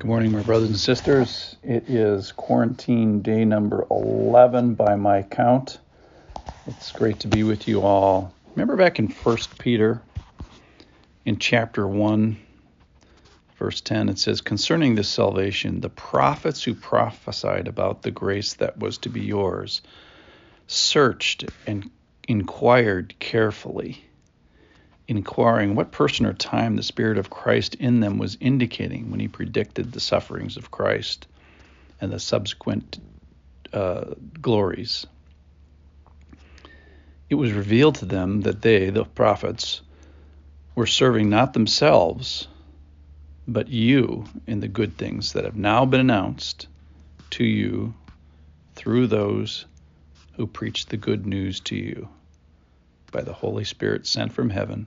Good 0.00 0.08
morning, 0.08 0.32
my 0.32 0.40
brothers 0.40 0.70
and 0.70 0.78
sisters. 0.78 1.56
It 1.62 1.90
is 1.90 2.32
quarantine 2.32 3.20
day 3.20 3.44
number 3.44 3.86
11 3.90 4.72
by 4.72 4.96
my 4.96 5.24
count. 5.24 5.78
It's 6.66 6.90
great 6.90 7.20
to 7.20 7.28
be 7.28 7.42
with 7.42 7.68
you 7.68 7.82
all. 7.82 8.32
Remember 8.54 8.76
back 8.76 8.98
in 8.98 9.08
1 9.08 9.36
Peter, 9.58 10.00
in 11.26 11.36
chapter 11.38 11.86
1, 11.86 12.38
verse 13.58 13.82
10, 13.82 14.08
it 14.08 14.18
says, 14.18 14.40
Concerning 14.40 14.94
this 14.94 15.10
salvation, 15.10 15.82
the 15.82 15.90
prophets 15.90 16.64
who 16.64 16.74
prophesied 16.74 17.68
about 17.68 18.00
the 18.00 18.10
grace 18.10 18.54
that 18.54 18.78
was 18.78 18.96
to 18.96 19.10
be 19.10 19.20
yours 19.20 19.82
searched 20.66 21.44
and 21.66 21.90
inquired 22.26 23.14
carefully 23.18 24.02
inquiring 25.10 25.74
what 25.74 25.90
person 25.90 26.24
or 26.24 26.32
time 26.32 26.76
the 26.76 26.84
Spirit 26.84 27.18
of 27.18 27.30
Christ 27.30 27.74
in 27.74 27.98
them 27.98 28.16
was 28.16 28.38
indicating 28.40 29.10
when 29.10 29.18
he 29.18 29.26
predicted 29.26 29.90
the 29.90 29.98
sufferings 29.98 30.56
of 30.56 30.70
Christ 30.70 31.26
and 32.00 32.12
the 32.12 32.20
subsequent 32.20 33.00
uh, 33.72 34.14
glories. 34.40 35.08
It 37.28 37.34
was 37.34 37.52
revealed 37.52 37.96
to 37.96 38.04
them 38.04 38.42
that 38.42 38.62
they, 38.62 38.90
the 38.90 39.04
prophets, 39.04 39.80
were 40.76 40.86
serving 40.86 41.28
not 41.28 41.54
themselves, 41.54 42.46
but 43.48 43.66
you 43.66 44.26
in 44.46 44.60
the 44.60 44.68
good 44.68 44.96
things 44.96 45.32
that 45.32 45.44
have 45.44 45.56
now 45.56 45.84
been 45.84 46.00
announced 46.00 46.68
to 47.30 47.44
you 47.44 47.94
through 48.76 49.08
those 49.08 49.64
who 50.34 50.46
preach 50.46 50.86
the 50.86 50.96
good 50.96 51.26
news 51.26 51.58
to 51.58 51.74
you 51.74 52.08
by 53.10 53.22
the 53.22 53.32
Holy 53.32 53.64
Spirit 53.64 54.06
sent 54.06 54.32
from 54.32 54.50
heaven 54.50 54.86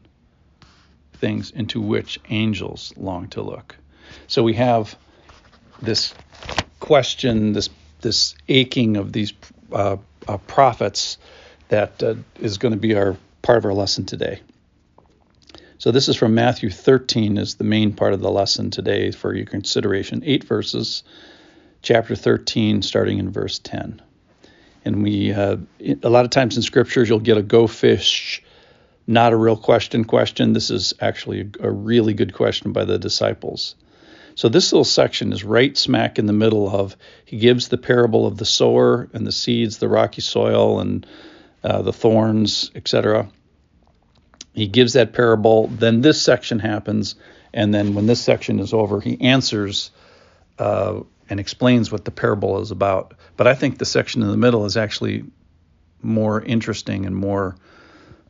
things 1.24 1.52
into 1.52 1.80
which 1.80 2.20
angels 2.30 2.94
long 2.98 3.30
to 3.30 3.42
look. 3.42 3.78
So 4.28 4.44
we 4.44 4.56
have 4.56 4.98
this 5.82 6.14
question, 6.82 7.54
this 7.54 7.70
this 8.02 8.36
aching 8.50 8.98
of 8.98 9.14
these 9.14 9.32
uh, 9.72 9.96
uh, 10.28 10.38
prophets 10.40 11.18
that 11.70 12.04
uh, 12.04 12.16
is 12.42 12.58
going 12.58 12.74
to 12.74 12.80
be 12.80 12.94
our 12.96 13.16
part 13.42 13.58
of 13.58 13.64
our 13.64 13.74
lesson 13.74 14.06
today. 14.06 14.42
So 15.78 15.92
this 15.92 16.10
is 16.10 16.18
from 16.18 16.36
Matthew 16.36 16.70
13 16.70 17.38
is 17.38 17.56
the 17.56 17.64
main 17.64 17.94
part 17.94 18.12
of 18.12 18.20
the 18.20 18.30
lesson 18.30 18.70
today 18.70 19.12
for 19.12 19.34
your 19.34 19.46
consideration. 19.46 20.24
Eight 20.26 20.44
verses, 20.44 21.04
chapter 21.82 22.18
13, 22.18 22.82
starting 22.82 23.20
in 23.20 23.32
verse 23.32 23.60
10. 23.60 24.02
And 24.84 25.02
we, 25.02 25.32
uh, 25.32 25.56
a 26.04 26.10
lot 26.10 26.26
of 26.26 26.32
times 26.32 26.58
in 26.58 26.64
scriptures, 26.64 27.08
you'll 27.08 27.20
get 27.20 27.38
a 27.38 27.42
go 27.42 27.68
fish 27.68 28.44
not 29.08 29.34
a 29.34 29.38
real 29.38 29.58
question 29.58 30.06
question. 30.06 30.54
This 30.54 30.70
is 30.70 30.94
actually 31.00 31.52
a 31.60 31.72
really 31.72 32.14
good 32.14 32.34
question 32.34 32.72
by 32.72 32.86
the 32.86 32.98
disciples. 32.98 33.76
So 34.36 34.50
this 34.50 34.72
little 34.72 34.86
section 34.86 35.32
is 35.32 35.44
right 35.44 35.78
smack 35.78 36.18
in 36.18 36.26
the 36.26 36.34
middle 36.34 36.68
of 36.68 36.96
he 37.26 37.38
gives 37.38 37.68
the 37.68 37.78
parable 37.78 38.26
of 38.26 38.38
the 38.38 38.46
sower 38.46 39.08
and 39.14 39.28
the 39.28 39.32
seeds, 39.32 39.78
the 39.78 39.88
rocky 39.88 40.22
soil 40.22 40.80
and 40.80 41.06
uh, 41.64 41.82
the 41.82 41.94
thorns, 41.94 42.72
etc. 42.76 43.30
He 44.54 44.68
gives 44.68 44.94
that 44.94 45.14
parable. 45.14 45.68
Then 45.68 46.02
this 46.02 46.22
section 46.22 46.60
happens, 46.60 47.16
and 47.54 47.74
then 47.74 47.94
when 47.94 48.08
this 48.08 48.22
section 48.22 48.60
is 48.60 48.74
over, 48.74 49.00
he 49.00 49.22
answers 49.22 49.92
uh, 50.58 51.02
and 51.30 51.40
explains 51.40 51.92
what 51.92 52.06
the 52.06 52.12
parable 52.12 52.60
is 52.60 52.72
about. 52.72 53.14
But 53.38 53.48
I 53.48 53.56
think 53.56 53.78
the 53.78 53.86
section 53.86 54.22
in 54.24 54.30
the 54.30 54.38
middle 54.38 54.66
is 54.66 54.78
actually 54.78 55.26
more 56.02 56.42
interesting 56.42 57.06
and 57.06 57.16
more 57.16 57.56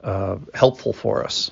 uh, 0.03 0.37
helpful 0.53 0.93
for 0.93 1.23
us. 1.23 1.51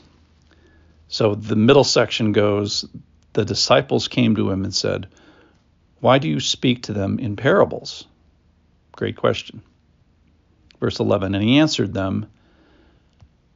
So 1.07 1.35
the 1.35 1.55
middle 1.55 1.83
section 1.83 2.31
goes 2.31 2.85
The 3.33 3.45
disciples 3.45 4.07
came 4.07 4.35
to 4.35 4.49
him 4.49 4.63
and 4.63 4.73
said, 4.73 5.07
Why 5.99 6.19
do 6.19 6.27
you 6.27 6.39
speak 6.39 6.83
to 6.83 6.93
them 6.93 7.19
in 7.19 7.35
parables? 7.35 8.05
Great 8.91 9.15
question. 9.15 9.61
Verse 10.79 10.99
11 10.99 11.35
And 11.35 11.43
he 11.43 11.59
answered 11.59 11.93
them, 11.93 12.27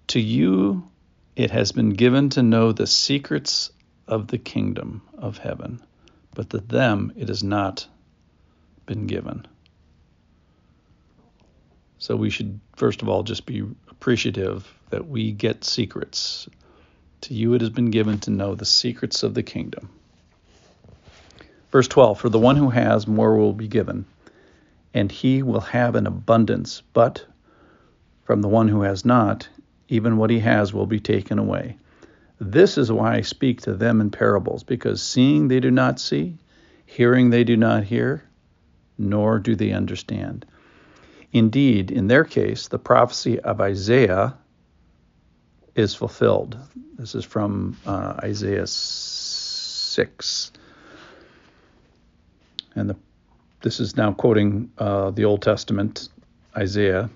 To 0.07 0.19
you 0.19 0.89
it 1.35 1.51
has 1.51 1.71
been 1.71 1.89
given 1.89 2.29
to 2.31 2.43
know 2.43 2.71
the 2.71 2.87
secrets 2.87 3.71
of 4.07 4.27
the 4.27 4.37
kingdom 4.37 5.01
of 5.17 5.37
heaven, 5.37 5.81
but 6.33 6.49
to 6.51 6.59
them 6.59 7.11
it 7.17 7.27
has 7.27 7.43
not 7.43 7.87
been 8.85 9.07
given. 9.07 9.45
So 12.05 12.15
we 12.15 12.29
should, 12.29 12.59
first 12.75 13.01
of 13.01 13.09
all, 13.09 13.23
just 13.23 13.47
be 13.47 13.63
appreciative 13.89 14.71
that 14.91 15.07
we 15.07 15.31
get 15.31 15.63
secrets. 15.63 16.47
To 17.21 17.33
you 17.33 17.55
it 17.55 17.61
has 17.61 17.71
been 17.71 17.89
given 17.89 18.19
to 18.19 18.29
know 18.29 18.53
the 18.53 18.63
secrets 18.63 19.23
of 19.23 19.33
the 19.33 19.41
kingdom. 19.41 19.89
Verse 21.71 21.87
12 21.87 22.19
For 22.19 22.29
the 22.29 22.37
one 22.37 22.57
who 22.57 22.69
has, 22.69 23.07
more 23.07 23.35
will 23.35 23.53
be 23.53 23.67
given, 23.67 24.05
and 24.93 25.11
he 25.11 25.41
will 25.41 25.61
have 25.61 25.95
an 25.95 26.05
abundance. 26.05 26.83
But 26.93 27.25
from 28.23 28.43
the 28.43 28.49
one 28.49 28.67
who 28.67 28.83
has 28.83 29.03
not, 29.03 29.49
even 29.89 30.17
what 30.17 30.29
he 30.29 30.41
has 30.41 30.71
will 30.71 30.85
be 30.85 30.99
taken 30.99 31.39
away. 31.39 31.75
This 32.39 32.77
is 32.77 32.91
why 32.91 33.15
I 33.15 33.21
speak 33.21 33.61
to 33.61 33.73
them 33.73 33.99
in 33.99 34.11
parables, 34.11 34.61
because 34.61 35.01
seeing 35.01 35.47
they 35.47 35.59
do 35.59 35.71
not 35.71 35.99
see, 35.99 36.37
hearing 36.85 37.31
they 37.31 37.43
do 37.43 37.57
not 37.57 37.85
hear, 37.85 38.23
nor 38.95 39.39
do 39.39 39.55
they 39.55 39.71
understand. 39.71 40.45
Indeed, 41.35 41.91
in 41.91 42.07
their 42.07 42.23
case, 42.23 42.69
the 42.69 42.79
prophecy 42.79 43.41
of 43.41 43.59
Isaiah 43.59 44.37
is 45.75 45.93
fulfilled. 45.93 46.57
This 46.97 47.13
is 47.13 47.25
from 47.25 47.75
uh, 47.85 48.21
Isaiah 48.23 48.65
6. 48.65 50.51
And 52.75 52.89
the, 52.89 52.95
this 53.59 53.81
is 53.81 53.97
now 53.97 54.13
quoting 54.13 54.71
uh, 54.77 55.11
the 55.11 55.25
Old 55.25 55.41
Testament, 55.41 56.07
Isaiah. 56.55 57.09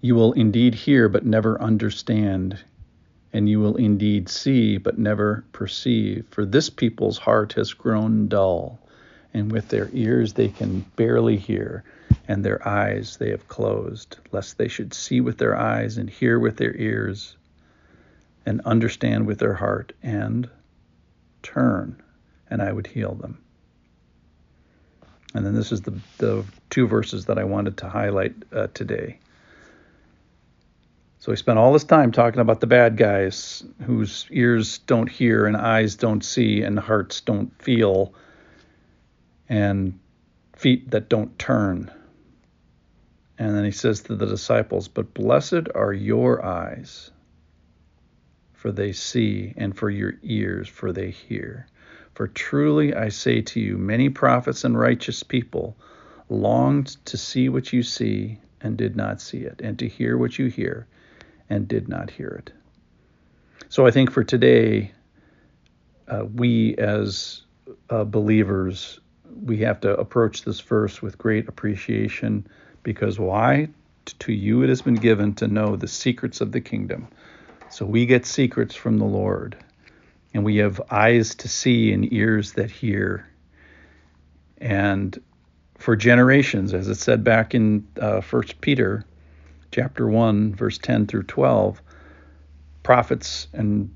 You 0.00 0.14
will 0.14 0.32
indeed 0.32 0.74
hear, 0.74 1.10
but 1.10 1.26
never 1.26 1.60
understand, 1.60 2.58
and 3.34 3.50
you 3.50 3.60
will 3.60 3.76
indeed 3.76 4.30
see, 4.30 4.78
but 4.78 4.98
never 4.98 5.44
perceive. 5.52 6.24
For 6.30 6.46
this 6.46 6.70
people's 6.70 7.18
heart 7.18 7.52
has 7.52 7.74
grown 7.74 8.28
dull, 8.28 8.78
and 9.34 9.52
with 9.52 9.68
their 9.68 9.90
ears 9.92 10.32
they 10.32 10.48
can 10.48 10.86
barely 10.96 11.36
hear 11.36 11.84
and 12.30 12.44
their 12.44 12.66
eyes 12.66 13.16
they 13.16 13.30
have 13.30 13.48
closed, 13.48 14.18
lest 14.30 14.56
they 14.56 14.68
should 14.68 14.94
see 14.94 15.20
with 15.20 15.36
their 15.36 15.58
eyes 15.58 15.96
and 15.96 16.08
hear 16.08 16.38
with 16.38 16.56
their 16.58 16.76
ears 16.76 17.36
and 18.46 18.60
understand 18.60 19.26
with 19.26 19.40
their 19.40 19.54
heart 19.54 19.92
and 20.00 20.48
turn, 21.42 22.00
and 22.48 22.62
I 22.62 22.70
would 22.70 22.86
heal 22.86 23.16
them. 23.16 23.42
And 25.34 25.44
then 25.44 25.56
this 25.56 25.72
is 25.72 25.80
the, 25.80 25.98
the 26.18 26.44
two 26.70 26.86
verses 26.86 27.26
that 27.26 27.36
I 27.36 27.42
wanted 27.42 27.78
to 27.78 27.88
highlight 27.88 28.36
uh, 28.52 28.68
today. 28.74 29.18
So 31.18 31.32
we 31.32 31.36
spent 31.36 31.58
all 31.58 31.72
this 31.72 31.82
time 31.82 32.12
talking 32.12 32.40
about 32.40 32.60
the 32.60 32.68
bad 32.68 32.96
guys 32.96 33.64
whose 33.84 34.26
ears 34.30 34.78
don't 34.78 35.10
hear 35.10 35.46
and 35.46 35.56
eyes 35.56 35.96
don't 35.96 36.24
see 36.24 36.62
and 36.62 36.78
hearts 36.78 37.22
don't 37.22 37.60
feel 37.60 38.14
and 39.48 39.98
feet 40.54 40.92
that 40.92 41.08
don't 41.08 41.36
turn. 41.36 41.90
And 43.40 43.56
then 43.56 43.64
he 43.64 43.70
says 43.70 44.02
to 44.02 44.16
the 44.16 44.26
disciples, 44.26 44.86
But 44.86 45.14
blessed 45.14 45.70
are 45.74 45.94
your 45.94 46.44
eyes, 46.44 47.10
for 48.52 48.70
they 48.70 48.92
see, 48.92 49.54
and 49.56 49.74
for 49.74 49.88
your 49.88 50.12
ears, 50.22 50.68
for 50.68 50.92
they 50.92 51.10
hear. 51.10 51.66
For 52.12 52.28
truly 52.28 52.94
I 52.94 53.08
say 53.08 53.40
to 53.40 53.58
you, 53.58 53.78
many 53.78 54.10
prophets 54.10 54.62
and 54.62 54.78
righteous 54.78 55.22
people 55.22 55.74
longed 56.28 56.98
to 57.06 57.16
see 57.16 57.48
what 57.48 57.72
you 57.72 57.82
see 57.82 58.38
and 58.60 58.76
did 58.76 58.94
not 58.94 59.22
see 59.22 59.38
it, 59.38 59.62
and 59.64 59.78
to 59.78 59.88
hear 59.88 60.18
what 60.18 60.38
you 60.38 60.48
hear 60.48 60.86
and 61.48 61.66
did 61.66 61.88
not 61.88 62.10
hear 62.10 62.42
it. 62.44 62.52
So 63.70 63.86
I 63.86 63.90
think 63.90 64.10
for 64.10 64.22
today, 64.22 64.92
uh, 66.08 66.26
we 66.26 66.74
as 66.76 67.40
uh, 67.88 68.04
believers, 68.04 69.00
we 69.42 69.56
have 69.60 69.80
to 69.80 69.96
approach 69.96 70.42
this 70.42 70.60
verse 70.60 71.00
with 71.00 71.16
great 71.16 71.48
appreciation 71.48 72.46
because 72.82 73.18
why? 73.18 73.68
To 74.20 74.32
you 74.32 74.62
it 74.62 74.68
has 74.68 74.82
been 74.82 74.94
given 74.94 75.34
to 75.36 75.48
know 75.48 75.76
the 75.76 75.88
secrets 75.88 76.40
of 76.40 76.52
the 76.52 76.60
kingdom. 76.60 77.08
So 77.70 77.86
we 77.86 78.06
get 78.06 78.26
secrets 78.26 78.74
from 78.74 78.98
the 78.98 79.04
Lord, 79.04 79.56
and 80.34 80.44
we 80.44 80.56
have 80.56 80.80
eyes 80.90 81.34
to 81.36 81.48
see 81.48 81.92
and 81.92 82.12
ears 82.12 82.52
that 82.52 82.70
hear. 82.70 83.28
And 84.58 85.20
for 85.78 85.96
generations, 85.96 86.74
as 86.74 86.88
it 86.88 86.96
said 86.96 87.22
back 87.24 87.54
in 87.54 87.86
uh, 88.00 88.20
1 88.20 88.42
Peter 88.60 89.04
chapter 89.72 90.08
1, 90.08 90.54
verse 90.54 90.78
10 90.78 91.06
through 91.06 91.22
12, 91.24 91.80
prophets 92.82 93.46
and 93.52 93.94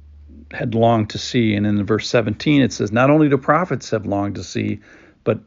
had 0.50 0.74
longed 0.74 1.10
to 1.10 1.18
see. 1.18 1.54
And 1.54 1.66
in 1.66 1.84
verse 1.84 2.08
17, 2.08 2.62
it 2.62 2.72
says, 2.72 2.92
Not 2.92 3.10
only 3.10 3.28
do 3.28 3.36
prophets 3.38 3.90
have 3.90 4.06
longed 4.06 4.36
to 4.36 4.44
see, 4.44 4.80
but 5.24 5.40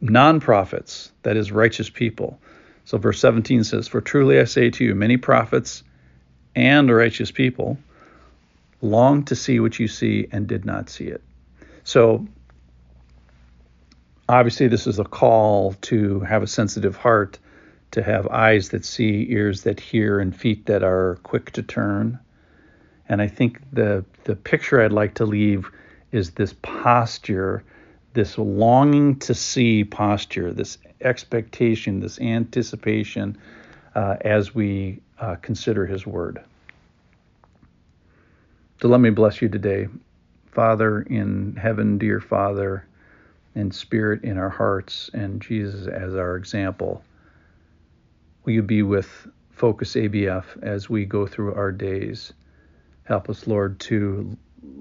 non 0.00 0.40
prophets, 0.40 1.12
that 1.22 1.36
is, 1.36 1.52
righteous 1.52 1.88
people, 1.90 2.40
so 2.88 2.96
verse 2.96 3.20
17 3.20 3.64
says, 3.64 3.86
For 3.86 4.00
truly 4.00 4.40
I 4.40 4.44
say 4.44 4.70
to 4.70 4.82
you, 4.82 4.94
many 4.94 5.18
prophets 5.18 5.82
and 6.56 6.90
righteous 6.90 7.30
people 7.30 7.76
longed 8.80 9.26
to 9.26 9.36
see 9.36 9.60
what 9.60 9.78
you 9.78 9.86
see 9.86 10.26
and 10.32 10.46
did 10.46 10.64
not 10.64 10.88
see 10.88 11.04
it. 11.04 11.22
So 11.84 12.26
obviously, 14.26 14.68
this 14.68 14.86
is 14.86 14.98
a 14.98 15.04
call 15.04 15.74
to 15.82 16.20
have 16.20 16.42
a 16.42 16.46
sensitive 16.46 16.96
heart, 16.96 17.38
to 17.90 18.02
have 18.02 18.26
eyes 18.28 18.70
that 18.70 18.86
see, 18.86 19.26
ears 19.28 19.64
that 19.64 19.80
hear, 19.80 20.18
and 20.18 20.34
feet 20.34 20.64
that 20.64 20.82
are 20.82 21.18
quick 21.24 21.50
to 21.52 21.62
turn. 21.62 22.18
And 23.06 23.20
I 23.20 23.28
think 23.28 23.60
the 23.70 24.02
the 24.24 24.34
picture 24.34 24.82
I'd 24.82 24.94
like 24.94 25.12
to 25.16 25.26
leave 25.26 25.70
is 26.10 26.30
this 26.30 26.54
posture, 26.62 27.62
this 28.18 28.36
longing 28.36 29.16
to 29.16 29.32
see 29.32 29.84
posture, 29.84 30.52
this 30.52 30.76
expectation, 31.00 32.00
this 32.00 32.20
anticipation 32.20 33.38
uh, 33.94 34.16
as 34.22 34.52
we 34.52 34.98
uh, 35.20 35.36
consider 35.36 35.86
His 35.86 36.04
Word. 36.04 36.42
So 38.82 38.88
let 38.88 38.98
me 38.98 39.10
bless 39.10 39.40
you 39.40 39.48
today. 39.48 39.86
Father 40.50 41.02
in 41.02 41.54
heaven, 41.54 41.96
dear 41.96 42.20
Father, 42.20 42.84
and 43.54 43.72
Spirit 43.72 44.24
in 44.24 44.36
our 44.36 44.50
hearts, 44.50 45.08
and 45.14 45.40
Jesus 45.40 45.86
as 45.86 46.16
our 46.16 46.34
example. 46.34 47.04
Will 48.44 48.54
you 48.54 48.62
be 48.62 48.82
with 48.82 49.28
Focus 49.52 49.94
ABF 49.94 50.60
as 50.60 50.90
we 50.90 51.04
go 51.04 51.24
through 51.24 51.54
our 51.54 51.70
days? 51.70 52.32
Help 53.04 53.30
us, 53.30 53.46
Lord, 53.46 53.78
to 53.78 54.36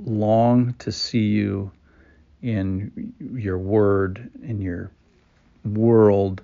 long 0.05 0.73
to 0.79 0.91
see 0.91 1.27
you 1.27 1.71
in 2.47 3.13
your 3.19 3.57
word, 3.57 4.31
in 4.41 4.61
your 4.61 4.89
world, 5.65 6.41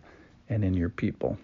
and 0.50 0.65
in 0.65 0.73
your 0.73 0.89
people. 0.89 1.38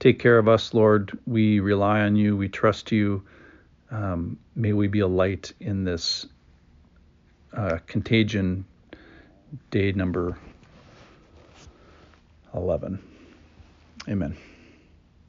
Take 0.00 0.18
care 0.18 0.38
of 0.38 0.48
us, 0.48 0.72
Lord. 0.72 1.18
We 1.26 1.60
rely 1.60 2.00
on 2.00 2.16
you. 2.16 2.34
We 2.34 2.48
trust 2.48 2.90
you. 2.90 3.22
Um, 3.90 4.38
may 4.56 4.72
we 4.72 4.86
be 4.88 5.00
a 5.00 5.06
light 5.06 5.52
in 5.60 5.84
this 5.84 6.26
uh, 7.52 7.78
contagion 7.86 8.64
day 9.70 9.92
number 9.92 10.38
11. 12.54 12.98
Amen. 14.08 14.36